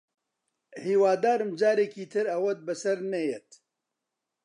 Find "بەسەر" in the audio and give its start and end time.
2.67-2.97